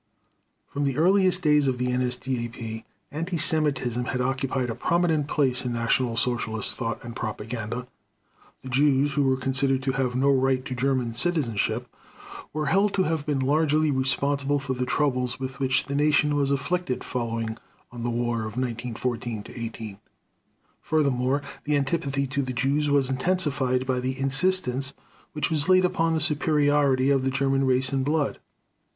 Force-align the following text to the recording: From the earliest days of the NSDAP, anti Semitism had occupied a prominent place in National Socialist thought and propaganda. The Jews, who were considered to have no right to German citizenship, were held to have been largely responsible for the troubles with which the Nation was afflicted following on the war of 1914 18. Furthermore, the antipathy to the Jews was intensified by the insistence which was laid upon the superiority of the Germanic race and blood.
From 0.67 0.83
the 0.85 0.97
earliest 0.97 1.43
days 1.43 1.67
of 1.67 1.77
the 1.77 1.89
NSDAP, 1.89 2.85
anti 3.11 3.37
Semitism 3.37 4.05
had 4.05 4.19
occupied 4.19 4.71
a 4.71 4.73
prominent 4.73 5.27
place 5.27 5.63
in 5.63 5.73
National 5.73 6.17
Socialist 6.17 6.73
thought 6.73 7.03
and 7.03 7.15
propaganda. 7.15 7.85
The 8.63 8.69
Jews, 8.69 9.13
who 9.13 9.21
were 9.21 9.37
considered 9.37 9.83
to 9.83 9.91
have 9.91 10.15
no 10.15 10.31
right 10.31 10.65
to 10.65 10.73
German 10.73 11.13
citizenship, 11.13 11.87
were 12.51 12.65
held 12.65 12.95
to 12.95 13.03
have 13.03 13.27
been 13.27 13.41
largely 13.41 13.91
responsible 13.91 14.57
for 14.57 14.73
the 14.73 14.87
troubles 14.87 15.39
with 15.39 15.59
which 15.59 15.85
the 15.85 15.93
Nation 15.93 16.35
was 16.35 16.49
afflicted 16.49 17.03
following 17.03 17.59
on 17.91 18.01
the 18.01 18.09
war 18.09 18.37
of 18.39 18.57
1914 18.57 19.43
18. 19.49 19.99
Furthermore, 20.81 21.43
the 21.65 21.77
antipathy 21.77 22.25
to 22.25 22.41
the 22.41 22.53
Jews 22.53 22.89
was 22.89 23.11
intensified 23.11 23.85
by 23.85 23.99
the 23.99 24.17
insistence 24.19 24.93
which 25.33 25.51
was 25.51 25.69
laid 25.69 25.85
upon 25.85 26.15
the 26.15 26.19
superiority 26.19 27.11
of 27.11 27.23
the 27.23 27.29
Germanic 27.29 27.67
race 27.67 27.93
and 27.93 28.03
blood. 28.03 28.39